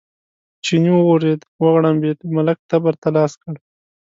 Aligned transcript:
چیني 0.65 0.91
وغورېد، 0.95 1.41
وغړمبېد، 1.63 2.17
ملک 2.35 2.57
تبر 2.71 2.93
ته 3.01 3.07
لاس 3.15 3.33
کړ. 3.41 3.53